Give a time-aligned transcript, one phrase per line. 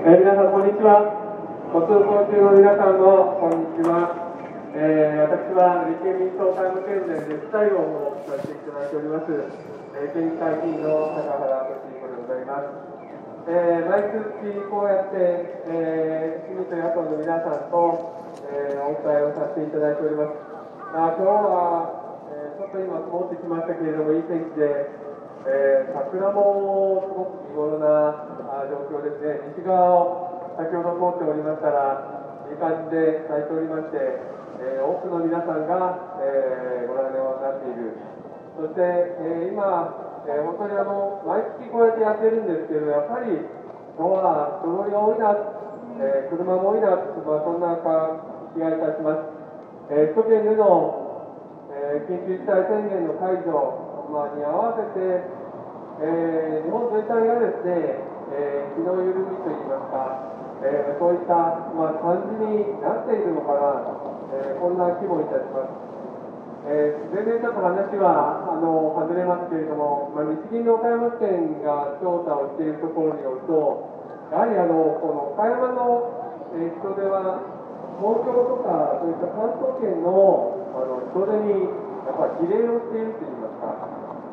[0.00, 1.12] えー皆さん、こんにちは。
[1.76, 4.32] ご通行中の皆さんも、こんにちは。
[4.72, 12.72] えー私は立憲民主党タイム県連で副対応をさせていただいております、えー県議会議員の高原俊彦でございます。
[13.44, 18.24] えー毎月こうやって、えー、市民と野党の皆さんと、
[18.56, 20.32] えーお伝えをさせていただいております。
[20.96, 24.88] あ今日は、えーちょっと今曇ってきましたけれども、いい天気で、
[25.46, 28.12] えー桜もすごく見頃な
[28.68, 29.40] 状況ですね。
[29.56, 31.96] 西側を先ほど通っておりましたら、
[32.50, 34.12] いい感じで咲いておりまして、
[34.60, 37.92] えー多くの皆さんが、えーご覧になっている。
[38.56, 38.80] そして、
[39.16, 39.88] えー今、
[40.28, 43.40] えー本当にあの、毎月こうやってやってるんですけど、やっぱり、
[43.96, 45.34] 今日は人通りが多いな、
[45.98, 47.76] えー車も多いな、まあ、そんな
[48.52, 49.20] 気がいたします。
[49.88, 50.92] えー首都圏での、
[51.72, 53.72] えー緊急事態宣言の解除、
[54.10, 55.22] まあ、に合わせて、
[56.02, 58.02] えー日本全体がですね、
[58.34, 61.34] えー気の緩みといいますか、えーそういった、
[61.78, 63.86] まあ、感じになっているのかな、
[64.34, 65.70] えーこんな気もいたします。
[66.66, 73.88] えー全然ちょっと話はあの外れますけれども、まあ、日銀の岡山県が調査をしているところによると、
[74.30, 76.10] やはりあのこの岡山の、
[76.54, 77.40] えー人出は、
[78.00, 83.76] 東京とか、そういった関東圏のあの人出にやっぱり比例をしているといいますか、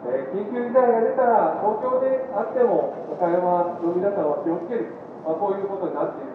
[0.08, 6.28] えー緊急事態が出たら、東京であっても、岡山の皆さんは気をつける、まあ、こういうことになってい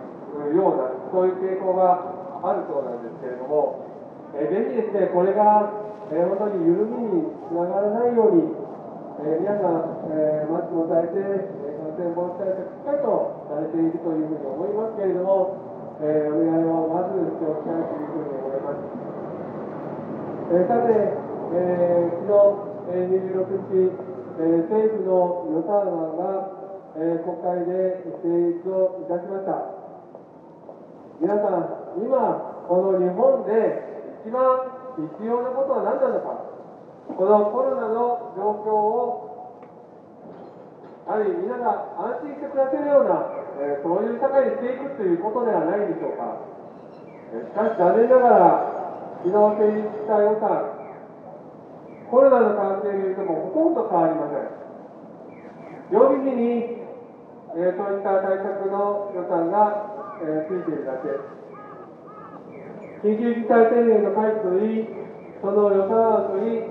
[0.53, 3.89] るような、そういう傾向があるそうなんですけれども、
[4.37, 5.73] えーぜひですね、これが、
[6.13, 8.53] えー本当に緩みにつながらないように、
[9.25, 15.57] えー皆さん、えーマスクをされて、え感染防止対策しっかりとされているというふうに思いますけれども、
[16.01, 19.02] えーお願いをまずしておきたいというふうに思います。
[20.53, 22.37] えさて、え昨日、
[22.93, 23.89] え26日、
[24.37, 26.53] え政府の予算案が、
[26.93, 29.65] え国会で成立をいたしました。
[31.25, 33.81] 皆さん、今、この日本で
[34.27, 34.61] 一番
[35.17, 36.45] 必要なことは何なのか、
[37.17, 39.57] このコロナの状況を、
[41.09, 43.25] やはり皆が安心して暮らせるような、
[43.57, 46.37] えーそういう社会にしていくということではないでしょうか。
[47.33, 48.72] えーしかし、残念ながら、
[49.23, 50.67] 昨日成立した予算、
[52.11, 55.95] コロナの関係によってもほとんど変わりません。
[55.95, 56.67] 予備費に、
[57.55, 59.73] えーそういった対策の予算が、
[60.21, 61.09] えーついているだけ。
[63.07, 64.85] 緊急事態宣言の解除といい、
[65.43, 66.63] その予算案といい、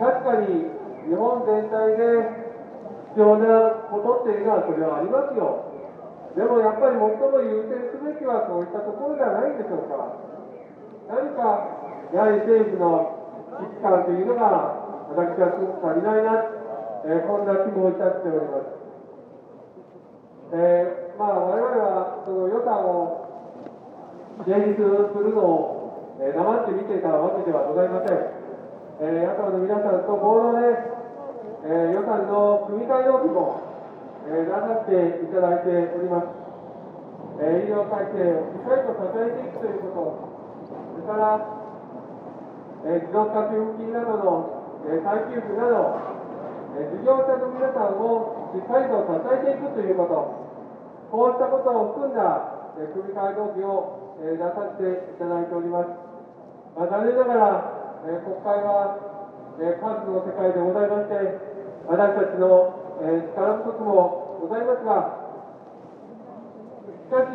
[0.00, 0.66] 確かに
[1.08, 2.26] 日本全体で
[3.14, 5.56] 必要なことっていうのはそれはありますよ。
[6.36, 10.08] でもやっぱり最も優先すべきはそういったところではないんでしょうか。
[12.16, 13.12] やはり政府の
[13.60, 14.72] 危機感というのが、
[15.12, 16.48] 私はすごく足りないな、
[17.04, 18.72] えーこんな気もいたしております。
[20.56, 23.20] えーまあ、我々はその予算を
[24.48, 28.16] 現実するのを、えー黙って見ていたわけではございません。
[29.04, 30.72] えー野党の皆さんと合同で、
[31.68, 33.60] えー予算の組み替え要求も、
[34.24, 36.32] えー出させていただいております。
[37.44, 40.32] えー医療体制をしっかりと支えていくということ、
[40.96, 41.65] それから、
[42.86, 45.98] えー持続化給付金などの、えー再給付など、
[46.78, 50.14] え事業者の皆さんをしっかりと支えていくということ、
[51.10, 55.90] こうしたことを含んだ、え組み替え動機を、えー出させていただいております。
[56.78, 58.94] まあ、残念ながら、え国会は、
[59.58, 61.16] えー、数の世界でございまして、
[61.90, 62.70] 私たちの、
[63.02, 65.26] え力不足もございますが、
[67.02, 67.34] しか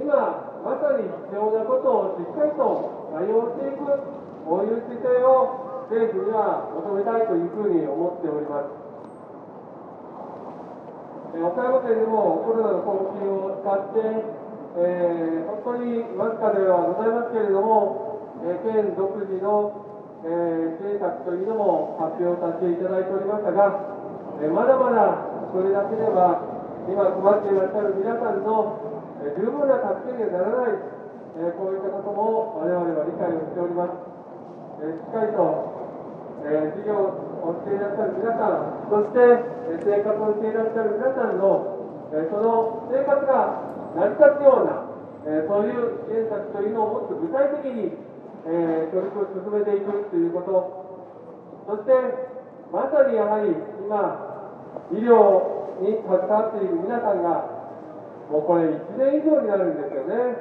[0.00, 0.16] 今、
[0.64, 8.70] まさに必要なことをしっかりと対応していく、こういう姿勢を政府には求めたいというふうに思っております。
[11.34, 14.02] えー岡山県でもコロナの交付金を使って、
[14.82, 19.70] えー本当にわずかではございますけれども、えー県独自の、
[20.26, 26.42] えー支援策というのも発表させていただいておりましたが、えーまだまだそれだけでは、
[26.90, 28.78] 今配っていらっしゃる皆さんの、
[29.22, 30.78] え十分な助けにはならない、
[31.38, 34.19] えーこういったことも我々は理解をしております。
[34.80, 35.80] えしっかりと
[36.44, 36.96] え事業
[37.44, 43.60] をしていらっしゃる皆さん、そして、え生活をしていらっしゃる皆さんの、えその生活が
[43.92, 44.88] 成り立つような、
[45.28, 47.92] えそういう支援策というのをもっと具体的に、
[48.48, 50.56] えー取り組み進めていくということ、
[51.68, 51.92] そして、
[52.72, 53.52] まさにやはり
[53.84, 57.60] 今、医療に携わっている皆さんが、
[58.32, 60.40] もうこれ1年以上になるんですよね。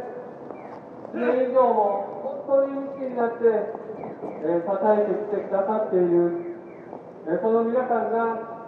[1.11, 2.07] 1年以上も
[2.47, 3.78] 本当に密になって、
[4.43, 6.59] えー支えてきてくださっている、
[7.27, 8.59] えーその皆さんが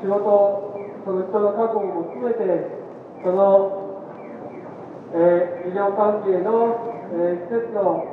[0.00, 2.64] 仕事、その人の確保も含めて、
[3.22, 4.00] その、
[5.12, 6.72] えー、医療関係の、
[7.12, 8.04] え、施設の、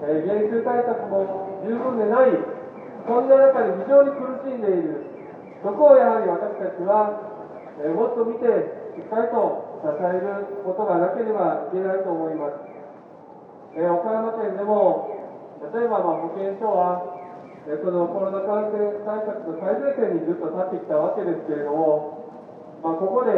[0.00, 2.32] え、減収対策も十分でない、
[3.06, 5.04] そんな中で非常に苦しんでいる、
[5.62, 7.20] そこをやはり私たちは、
[7.84, 8.46] え、もっと見て、
[8.96, 12.52] しっかりと支えることがなければいけないと思います。
[13.76, 15.15] え、岡山県でも、
[15.62, 17.00] 例えばまあ保健所は、
[17.64, 23.32] えー、そのコロナ感染対策の最前線にずっと立ってきたわけですけれども、まあ、ここで、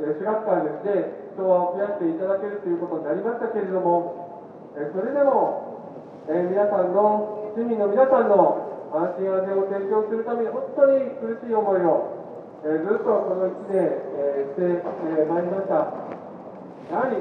[0.00, 4.40] え4月からですね、人を増やしていただけるということになりましたけれども、
[4.78, 15.74] えそれでも、え皆さんの、市民の皆さんの安心安全を提供するために本当に苦しい思いを、えずっとこの1年、えしてまいりました。
[15.74, 17.18] やはり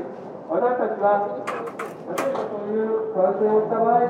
[0.49, 1.78] 私たちは、
[2.09, 4.01] 例えばそういう感染をした場合、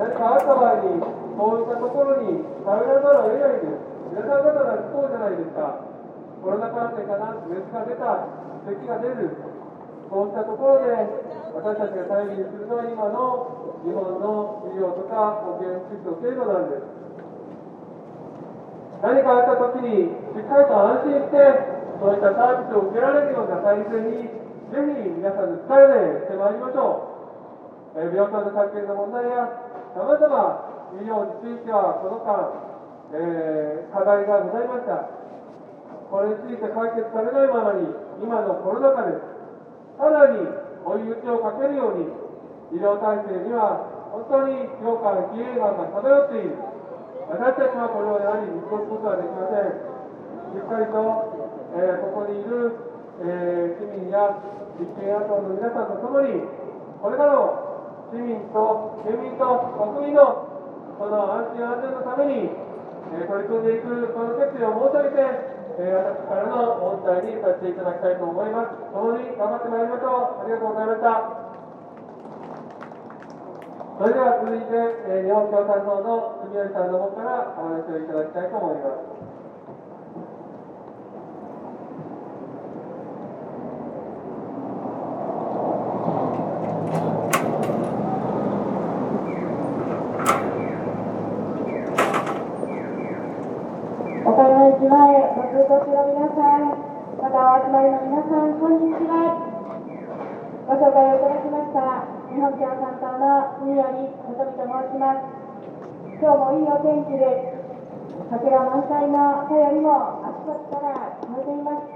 [0.00, 1.04] 何かあった場合に、
[1.36, 3.84] そういったところに頼らざるを得ないんです。
[4.10, 5.84] 皆さん方がそうじゃないですか。
[6.40, 8.24] コロナ感染かな、熱が出た、
[8.64, 9.36] 咳が出る、
[10.08, 10.96] そうしたところで
[11.54, 16.82] 私たちが頼りにするのは今の日本の医療とか保健システム制度なんです。
[19.00, 21.36] 何かあった時にしっかりと安心して、
[22.00, 24.28] そういったサービスを受けられるような体制に、
[24.72, 25.76] ぜひ皆さんで伝
[26.24, 27.09] えしてまいりましょう。
[27.96, 29.50] えー、病床の発見の問題や、
[29.94, 32.50] さまざま医療についてはこの間、
[33.14, 35.10] えー、課題がございました。
[36.10, 37.86] これについて解決されないままに、
[38.22, 39.22] 今のコロナ禍です。
[39.98, 40.42] さらに
[40.86, 42.10] 追い打ちをかけるように、
[42.74, 46.58] 医療体制には本当に評価の比叡感が漂っている。
[47.30, 49.90] 私たちはこれをやはり見越すことはできません。
[50.50, 50.98] しっかりと、
[51.78, 52.74] えー、ここにいる、
[53.22, 54.34] えー、市民や
[54.78, 56.42] 立憲野党の皆さんと共に、
[56.98, 57.59] これからの
[58.10, 60.42] 市民と県民と国民の
[60.98, 62.50] この安心安全のために、
[63.14, 65.22] えー、取り組んでいくこの決意を申し上げて、
[65.78, 68.74] えー、私からの問題にさせていただきたいと思います。
[68.90, 70.42] 共に頑張ってまいりましょう。
[70.42, 71.22] ありがとうございました。
[73.94, 74.74] それでは続いて、
[75.06, 79.30] えー、日本共産党の住吉さんの方からお話をいただきたいと思います。
[95.60, 96.72] 通行の皆さん、
[97.20, 99.38] またお集まりの皆さん、こんにちは。
[100.66, 105.22] ご紹介をいただきました、日本共産党の住吉琴美と申します。
[106.18, 107.54] 今日もいいお天気で、
[108.26, 111.94] 桜満開の便りもあちこちから聞こえています。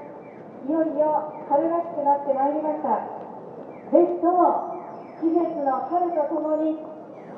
[0.64, 3.02] いよいよ春らしくなってまいりました。
[3.90, 4.78] ぜひとも
[5.18, 6.78] 季節の春とともに、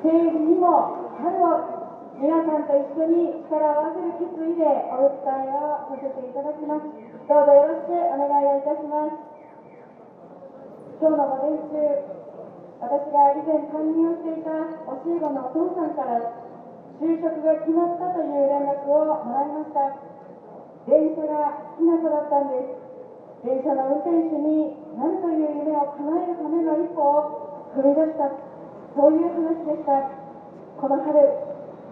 [0.05, 4.61] 政治にも春を皆さんと一緒に力を合わせる決意で
[4.93, 6.85] お伝えをさせていただきます。
[7.25, 9.17] どうぞよろしくお願いをいたします。
[11.01, 12.16] 今日の午前中、
[12.77, 14.53] 私が以前担任をしていた
[14.85, 16.21] 教え子のお父さんから
[17.01, 19.97] 就職が決まったという連絡をもらいました。
[20.85, 22.87] 電車が好きな子だったんです。
[23.45, 28.29] 電車の運転手になるという夢を叶えるための一歩を踏み出した、
[28.93, 30.13] そういう話でした。
[30.77, 31.17] この春、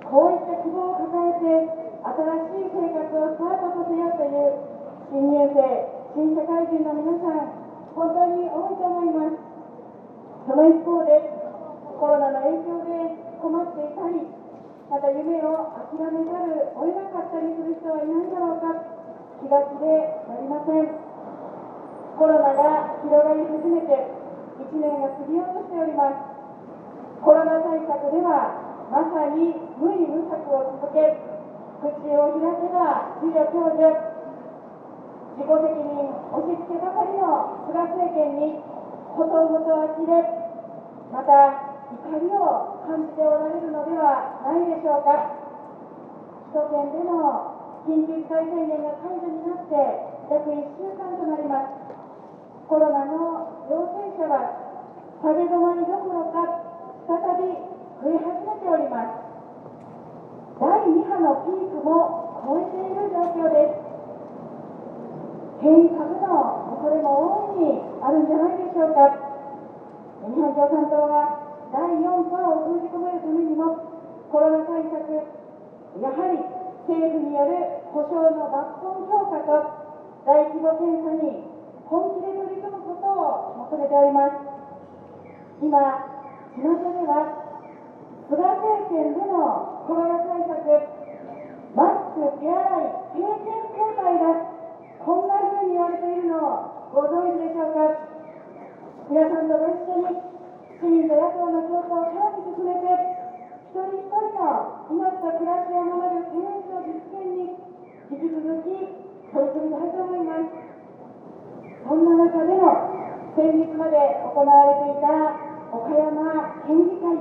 [0.06, 1.66] こういった希望を抱えて
[2.06, 2.14] 新
[2.46, 4.54] しい生活をスタートさせようという
[5.10, 5.66] 新入生、
[6.14, 7.50] 新社会人の皆さん、
[7.98, 9.56] 本当に多いと思います。
[10.46, 11.22] その一方で、
[12.02, 14.26] コロナの影響で困っていたり、
[14.90, 18.74] また夢を諦めざるを得なかったりする人はいないだろうか、
[19.42, 19.86] 気が気で
[20.26, 20.90] なりません。
[22.18, 27.22] コロナが広がり始めて1年が過ぎようとしております。
[27.22, 28.56] コロナ対策では
[28.90, 31.14] まさに無理無策を続け、
[31.82, 33.84] 口を開けば自助共助、
[35.36, 38.64] 自己責任押し付けばかりの菅政権に
[39.16, 40.35] ことごと呆れ、
[41.16, 45.32] また怒りを感じておられるのではないでしょうか。
[46.52, 49.80] 首都圏での緊急事態宣言が解除になって
[50.28, 51.86] 約1週間となります。
[52.68, 54.58] コロナの陽性者は
[55.22, 56.66] 下げ止まりどころか
[57.08, 57.54] 再び
[58.02, 59.24] 増え始めております
[60.60, 63.80] 第2波のピークも超えている状況です
[65.62, 69.25] 変異株の恐れも大いにあるんじゃないでしょうか
[70.26, 73.78] 日本共産党は第4波を封じ込めるためにも
[74.34, 75.22] コロナ対策
[76.02, 76.42] やはり
[76.90, 79.54] 政府による保障の抜本強化と
[80.26, 81.46] 大規模検査に
[81.86, 84.42] 本気で取り組むことを求めております。
[85.62, 85.78] 今
[86.58, 87.30] 巷では
[88.26, 90.58] 菅政権でのコロナ対策、
[91.78, 94.34] マスク、手洗い、経験交代だ、
[95.06, 97.26] こんな風に言われているのをご存
[99.08, 99.65] 皆さんとご一緒に
[101.36, 102.88] 市民と野党の調査をさらに進めて
[103.68, 107.52] 一人一人の命と暮らしを守る天使の実現に
[108.08, 108.88] 引き続き
[109.36, 110.48] 取り組みたいと思います
[111.84, 112.80] そんな中での
[113.36, 115.36] 先日まで行われていた
[115.76, 117.20] 岡山県議会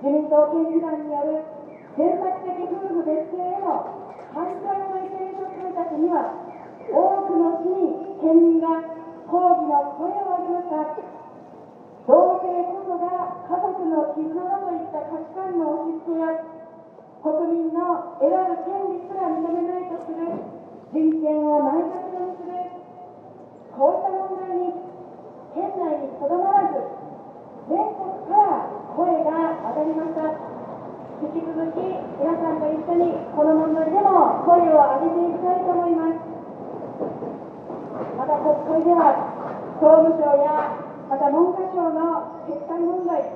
[0.00, 1.44] 自民党県議団による
[2.00, 3.84] 選択的夫婦別姓への
[4.32, 6.24] 反対の意見書採択には
[6.88, 8.80] 多くの市民県民が
[9.28, 10.88] 抗議の声を上げました
[12.06, 16.40] 同性こそが家族の絆だといった価値観の押し付けや
[17.20, 20.24] 国民の選ぶ権利すら認めないとする
[20.90, 22.56] 人権を内閣にする
[23.76, 24.72] こうした問題に
[25.54, 26.80] 県内にとどまらず
[27.68, 28.66] 全国から
[28.96, 30.34] 声が上がりました。
[31.20, 31.84] 引き続き
[32.18, 36.16] 皆さんと一緒にこの問題でも声を上げていきたいと思います。
[38.16, 39.20] また国会では
[39.78, 43.26] 総務省やまた文科省の撤回問題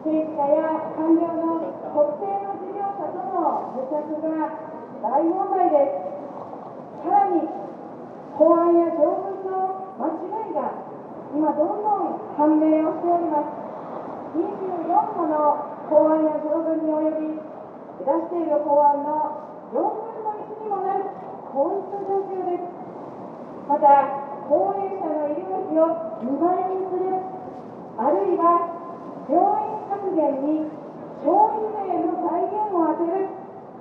[0.00, 4.56] 政治家や官僚の特定の事業者との癒着が
[5.04, 7.04] 大問題です。
[7.04, 7.44] さらに
[8.40, 10.72] 法案や条文の間違いが
[11.36, 13.52] 今どんどん判明をしております。
[14.40, 15.60] 24もの
[15.92, 17.36] 法案や条文に及び
[18.00, 19.28] 出している法案の
[19.76, 21.04] 4分の1にもなる
[21.52, 22.64] こういった状況です。
[23.68, 25.90] また高齢者の医療費を
[26.22, 27.10] 2倍にする
[27.98, 28.62] あるいは
[29.26, 30.70] 病院削減に
[31.22, 33.26] 消費税の財源を充てる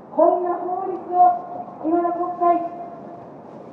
[0.10, 2.66] こんな法律を今の国会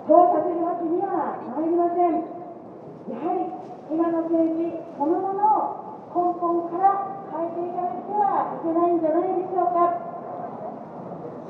[0.05, 2.29] 通させるわけには参りません
[3.09, 3.49] やはり
[3.89, 5.83] 今の政治そのものを
[6.13, 10.13] 根本から変えていかなくてはいけないんじゃないでしょうか。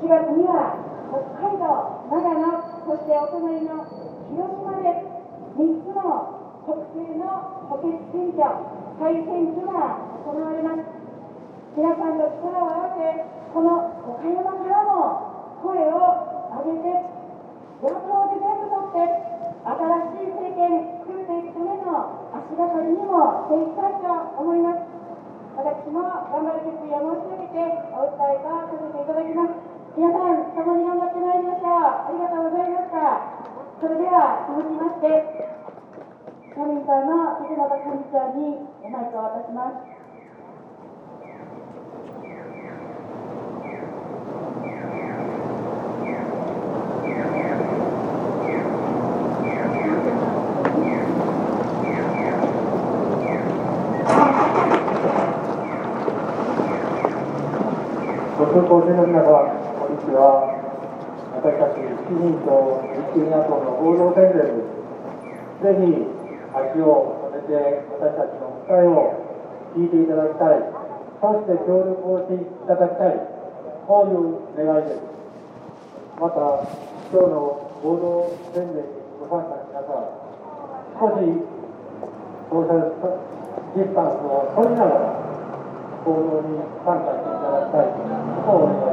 [0.03, 0.75] 4月には
[1.07, 1.63] 北海道
[2.11, 3.87] 長野そしてお隣の
[4.31, 5.12] 広島で
[5.53, 8.57] 3つの国政の補欠選挙
[8.97, 10.89] 再選挙が行われます
[11.77, 13.05] 皆さんの力を合わせ
[13.53, 13.85] この
[14.17, 17.05] 岡山からも声を上げて
[17.85, 19.13] 野党で全部取って
[19.61, 19.77] 新
[20.09, 24.09] しい政権作っていくための足がかりにもしていきたいと
[24.41, 24.81] 思います
[25.53, 26.01] 私も
[26.33, 27.61] 頑張る決意を申し上げて
[27.93, 31.69] お訴えとさせていただきます皆さん共に頑張ってまいりましょう。
[31.69, 33.62] ありがとうございました。
[33.83, 35.11] それでは続きまして
[36.55, 39.91] 社民党の藤本幹事長にマイクを渡します
[58.39, 60.52] ご通行中の皆様、こんにちは。
[62.13, 64.73] 民と立憲野党の合同宣伝です。
[65.63, 66.05] ぜひ
[66.53, 69.17] 足を止めて私たちの訴えを
[69.75, 70.59] 聞いていただきたい。
[71.21, 73.17] そして協力をしていただきたい。
[73.87, 75.01] こういう願いです。
[76.19, 76.39] また、
[77.11, 78.83] 今日の合同宣伝に
[79.19, 80.13] ご参加の皆さん、
[80.99, 81.25] 少し
[82.49, 82.93] ソーシャル
[83.75, 85.23] ディスタンスを取りながら、
[86.05, 87.97] 行動に参加していただきたい
[88.45, 88.92] とお願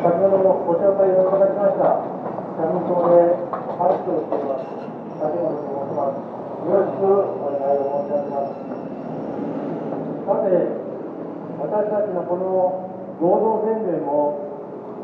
[0.00, 2.00] 先ほどもご紹介をいただきました、
[2.56, 3.36] 社民党で
[3.76, 4.64] 発表しています、
[5.20, 6.24] 竹本と申します。
[6.64, 8.56] よろしくお願いを申し上げます。
[10.24, 10.56] さて、
[11.60, 12.80] 私たちのこの
[13.20, 14.40] 合同宣言も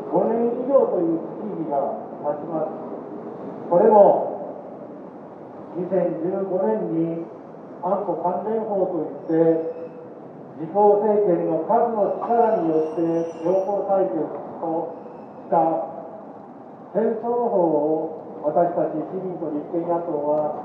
[0.09, 1.93] 5年以上という月日が
[2.25, 2.73] 経ちます。
[3.69, 4.01] それも
[5.77, 7.21] 2015年に
[7.85, 9.77] 安保関連法といって
[10.57, 14.93] 自公政権の数の力によって強行採決と
[15.45, 15.57] した
[16.93, 20.55] 戦争法を私たち市民と立憲野党は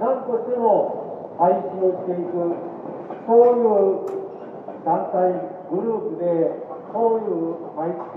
[0.00, 2.32] 何としても廃止をしていく
[3.26, 4.16] そういう
[4.84, 5.34] 団体
[5.70, 8.16] グループでそういう毎月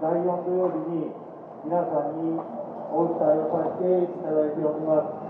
[0.00, 1.10] 第4土曜日に
[1.64, 2.38] 皆さんに
[2.92, 5.26] お伝えをさせていただいております。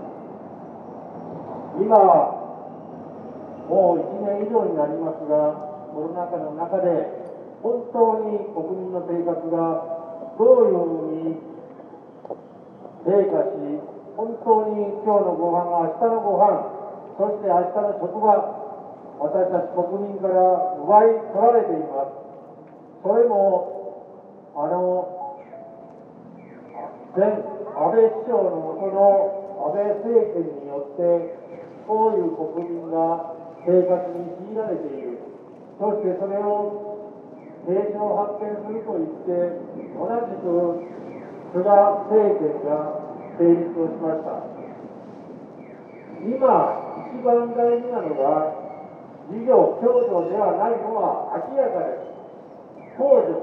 [1.81, 1.97] 今、
[3.69, 5.53] もう1年以上になりますが、
[5.93, 7.16] コロナ禍の中で、
[7.63, 9.97] 本当に国民の生活が
[10.37, 11.41] どういうふうに
[13.03, 13.81] 低下し、
[14.15, 16.77] 本当に今日のご飯が明日のご飯、
[17.17, 18.29] そして明日の職場、
[19.19, 22.13] 私たち国民から奪い取られています。
[23.01, 24.05] それも、
[24.55, 25.33] あの、
[27.15, 29.01] 前安倍首相のもとの
[29.65, 31.33] 安倍政権によって、
[31.87, 33.33] こういう国民が
[33.65, 35.17] 生活に強いられている。
[35.79, 36.96] そしてそれを
[37.67, 39.59] 継承発展すると言って、
[39.91, 40.87] 同じく
[41.51, 41.67] 菅
[42.07, 42.95] 政権が
[43.35, 44.39] 成立をしました。
[46.23, 46.39] 今
[47.11, 48.55] 一番大事なのが
[49.27, 52.15] 事業共助ではないのは明らかです。
[52.95, 53.35] 公助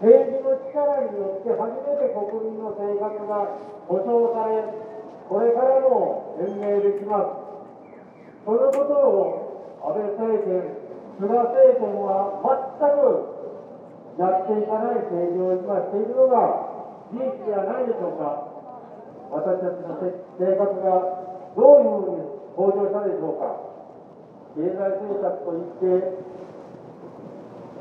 [0.00, 3.60] 政治の力によって初めて国民の生活が
[3.92, 4.72] 保障され
[5.28, 7.44] これからも延命できます。
[8.44, 10.81] そのことを安倍政権
[11.20, 13.32] 菅政権は全く
[14.20, 16.36] やっていかない政治を今しているのが
[17.12, 18.52] 事実ではないでしょうか。
[19.32, 19.96] 私たちの
[20.36, 23.56] 生活がどういうふうに向上したでしょうか。
[24.56, 26.12] 経済政策といって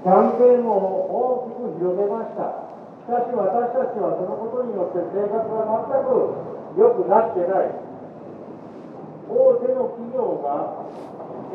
[0.03, 2.71] キャンペーンを大きく広げました。
[3.03, 7.90] しかし私たちはそのことによって生活が全く良くなってない。
[9.31, 10.83] 大手の企業が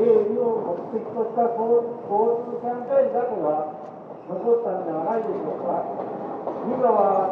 [0.01, 3.69] 営利を目的とした交通キャンペーンだとが
[4.29, 5.85] 残ったのではないでしょうか。
[6.73, 7.29] 今は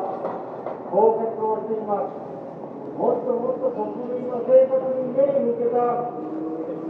[0.92, 2.12] 凍結をしています。
[3.00, 3.88] もっともっと国
[4.20, 6.12] 民の生活に目に向けた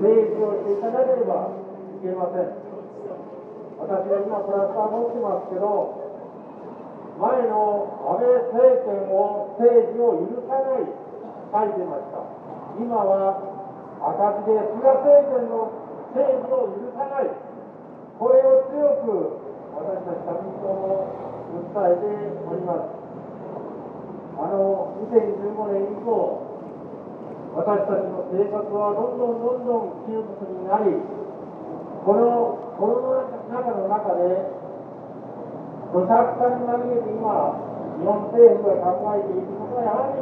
[0.02, 2.50] 政治をしていかなければいけません。
[3.78, 5.94] 私は今プラスター持ってますけど
[7.20, 10.90] 前の安倍政権を政治を許さない
[11.54, 12.24] 書いてました。
[12.78, 13.38] 今は
[14.02, 15.71] 赤字で菅政権の
[16.11, 17.31] 政治を許さない
[18.19, 21.02] これを強く私たち社民党も
[21.75, 22.07] 訴えて
[22.47, 23.04] おります。
[24.38, 26.43] あの2015年以降、
[27.54, 30.95] 私たちの生活はどんどんどんどん窮屈になり、
[32.07, 34.47] このコロナ禍の中で、
[35.95, 37.54] 土砂化に紛れて今、
[37.99, 40.19] 日本政府が考えていることはやはり、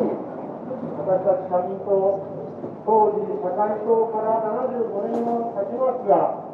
[1.00, 2.41] 私たち社民党、
[2.84, 6.50] 当時社会党から75年を経ちますが、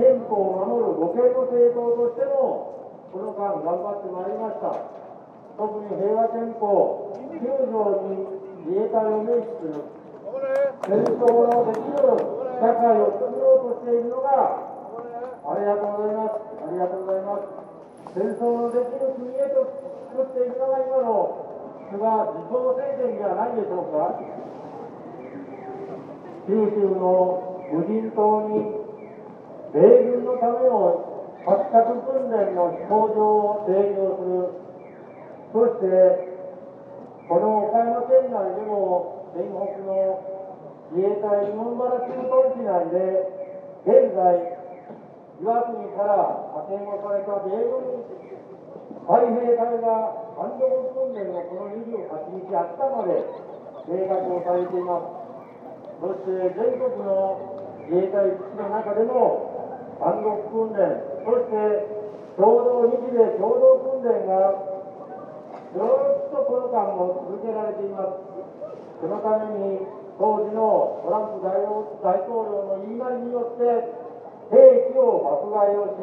[0.00, 4.72] 憲法を守る護憲の政党としても、この間頑張ってまいりました。
[5.58, 8.24] 特に平和憲法9条に
[8.64, 9.84] 自衛隊を明記する、
[10.88, 12.16] 戦争のできる
[12.60, 14.78] 社会を作ろうとしているのが、
[15.48, 16.48] ありがとうございます。
[16.64, 17.68] ありがとうございます。
[18.14, 19.68] 戦争のできる国へと
[20.16, 21.44] 作っていくのが今の
[21.92, 24.16] 菅自公政権ではないでしょうか。
[26.48, 28.64] 九州の無人島に
[29.74, 30.96] 米軍のための
[31.44, 34.48] 発着訓練の飛行場を提供する、
[35.52, 36.16] そして、
[37.28, 40.24] この岡山県内でも、全北の
[40.90, 43.28] 自衛隊日本原駐屯地内で、
[43.84, 44.40] 現在、
[45.44, 48.08] 岩国から派遣をされた米軍
[49.04, 50.64] 海兵隊が単独
[50.96, 52.08] 訓練をこの28
[52.40, 53.20] 日、明日まで
[53.84, 55.17] 計画をされています。
[55.98, 57.58] そして全国の
[57.90, 60.94] 自衛隊基地の中でも単独訓練、
[61.26, 61.90] そして
[62.38, 64.54] 共同日米共同訓練が
[65.74, 65.82] ずっ
[66.30, 68.22] とこの間も続けられています。
[69.02, 69.82] そのために
[70.18, 71.46] 当時のトランプ
[72.02, 73.66] 大統領の言いなりによって
[74.50, 76.02] 兵器を爆買いをし、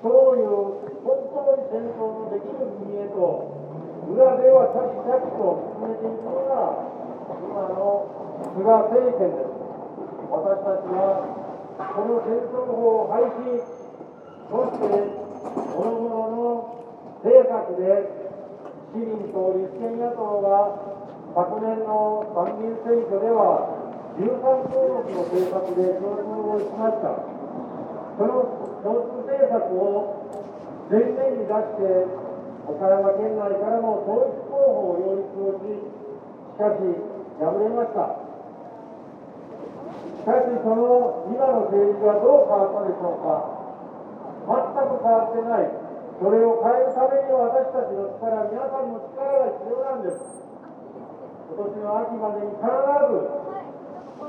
[0.00, 3.52] そういう本当に戦争のできる国へと
[4.12, 6.88] 裏では着々と進めていくのが
[7.40, 9.54] 今の菅政権です。
[10.26, 11.22] 私たちは
[11.78, 13.62] この戦争法を廃止、
[14.50, 14.90] そして、
[15.70, 16.74] 諸々のの
[17.22, 18.10] 政策で、
[18.94, 20.74] 市民と立憲野党が
[21.34, 23.70] 昨年の参議院選挙では、
[24.18, 27.22] 13項目の政策で共通をしました。
[28.18, 28.46] その
[28.82, 30.26] 共通政策を
[30.90, 32.06] 前面に出して、
[32.66, 38.23] 岡山県内からも統一候補を擁立をし、しかし、敗れました。
[40.24, 43.28] しかしその今の政治はどう変わったでしょうか。
[44.48, 44.56] 全
[44.88, 45.68] く変わってない。
[46.16, 50.44] それを変えるためには私たちの力皆さんの力が必要なんです。
[51.52, 53.44] 今年の秋までに必ず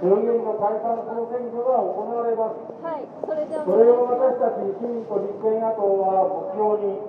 [0.03, 6.99] 衆議院の解散総選挙が行われます、はい、それそれを私たち市民と立憲野党は目標に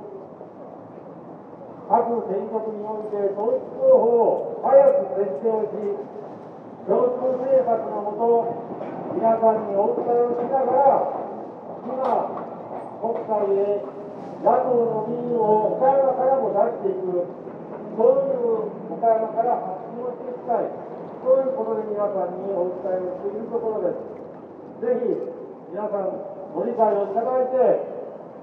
[1.90, 4.70] 各選挙区において統一候補を早
[5.02, 5.74] く設定をし
[6.86, 11.02] 共通政策のもと皆さんにお伝えをしながら、
[11.82, 11.98] 今、
[13.02, 13.82] 国会で
[14.38, 17.26] 野党の議員を岡山からも出していく、
[17.90, 20.70] そういう岡山から発信をしていきたい、
[21.26, 24.06] そういうことで皆さんにお伝えをしているところです。
[24.78, 25.26] ぜひ、
[25.74, 26.14] 皆さん、
[26.54, 27.82] ご理解をいただいて、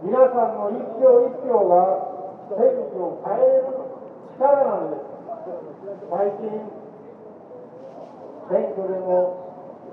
[0.04, 2.12] 皆さんの一票一票が
[2.60, 2.60] 選
[2.92, 3.72] 挙を変える
[4.36, 5.08] 力なんです。
[6.12, 6.83] 最近、
[8.50, 9.44] 選挙でも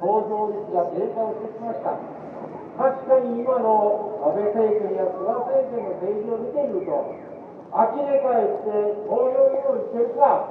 [0.01, 1.95] 投票率が低下をしてきました。
[2.81, 7.13] 確かに今の安倍政権や菅政権の政治を見ていると、
[7.71, 10.49] 呆れ返って投票にもしてるか、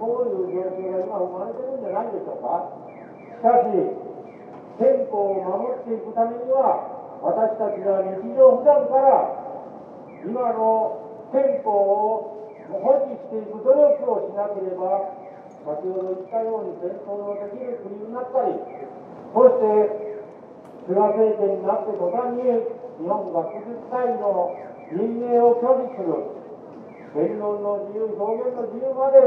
[0.00, 2.66] こういう状況が今生まれてるんじゃないでしょうか。
[3.30, 3.70] しかし、
[4.78, 6.80] 憲法を守っていくためには、
[7.22, 9.28] 私たちが日常普段から
[10.24, 10.96] 今の
[11.32, 12.32] 憲法を
[12.72, 15.19] 保持していく努力をしなければ、
[15.60, 18.56] 先ほど言ったように戦争のできる国になったり、
[19.32, 20.10] そして
[20.88, 22.42] 菅政権になって途端に
[23.00, 23.60] 日本が50
[23.92, 24.56] 歳の
[24.90, 26.16] 任命を拒否する、
[27.14, 29.20] 言論の自由、表現の自由まで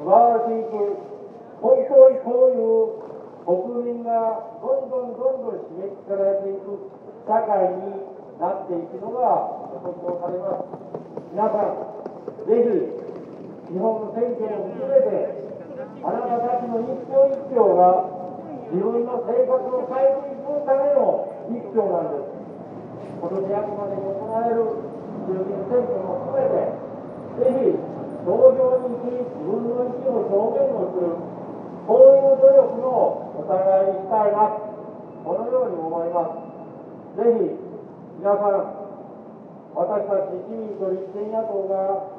[0.00, 1.00] 奪われていく、
[1.60, 3.04] 本当にこういう
[3.44, 6.92] 国民がどんどんどんどん刺激されていく
[7.26, 8.00] 社会に
[8.40, 10.68] なっていくのが予測されます。
[11.32, 12.56] 皆さん、ぜ
[13.68, 15.43] ひ日本の選挙も含めて、
[16.04, 18.04] あなたたちの一票一票が
[18.68, 22.28] 自分の生活を変えていくための一票なんです。
[23.24, 24.68] 今年秋までに行われる
[25.24, 26.76] 衆議院選挙も含めて、
[27.40, 27.80] ぜひ
[28.20, 31.16] 投票に行き、自分の意思を表現をする、
[31.88, 34.60] こういう努力をお互いにしたいな、
[35.24, 36.36] このように思いま
[37.16, 37.16] す。
[37.16, 37.56] ぜひ
[38.20, 38.76] 皆さん、
[39.72, 42.12] 私たち自民と立憲野党が、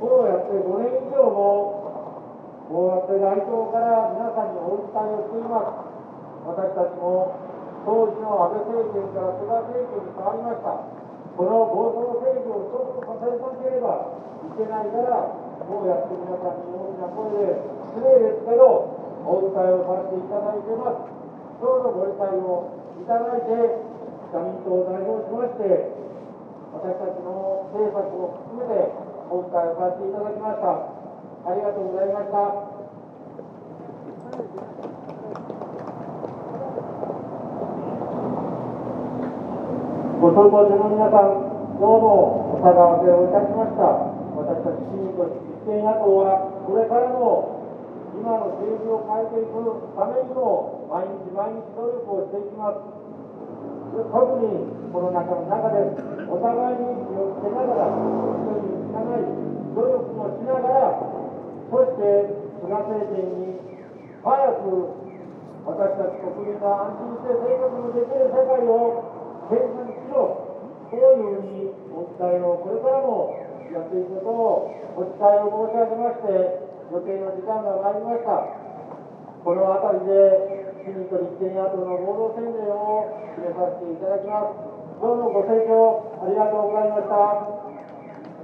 [0.00, 1.79] こうやって5年以上も、
[2.70, 5.90] こうやって街頭から皆さんにお訴えをしています。
[6.46, 7.34] 私たちも
[7.82, 10.70] 当時の安倍政権から菅政権に変わりました。
[11.34, 14.14] この暴走政治をストップさせなければ
[14.46, 15.34] いけないから、
[15.66, 17.58] こうやって皆さんに大きな声で、
[17.90, 18.86] 失礼ですけど、
[19.26, 21.10] お訴えをさせていただいています。
[21.58, 22.70] どうぞご理解を
[23.02, 23.82] いただいて、
[24.30, 25.90] 社民党を代表しまして、
[26.70, 28.94] 私たちの政策を含めて
[29.26, 30.99] お訴えをさせていただきました。
[31.40, 32.36] ありがとうございました。
[40.20, 44.12] ご総合の皆さん、どうもお騒がせをいたしました。
[44.36, 47.64] 私たち市民と立憲野党は、これからも
[48.20, 49.64] 今の政治を変えていく
[49.96, 52.84] ためにも、毎日毎日努力をしていきます。
[53.96, 54.12] 特
[54.44, 55.88] にコロナ禍の中で、
[56.28, 61.19] お互いに気をつけながら、一人につかない努力もしながら、
[61.70, 62.26] そして
[62.66, 63.62] 菅政権に
[64.26, 64.90] 早く
[65.70, 68.98] 私たち国民が安心して生活のできる世界を
[69.46, 70.50] 建設しろ、
[70.90, 73.30] こういうふうにお伝えをこれからも
[73.70, 74.66] やっていくことを
[74.98, 76.58] お伝えを申し上げまして、
[76.90, 78.42] 予定の時間が参りました。
[79.46, 80.42] この辺りで
[80.82, 83.06] 市民と立憲野党の合同宣言を
[83.38, 84.50] 締めさせていただきます。
[85.00, 87.59] どうもご清聴ありがとうございました。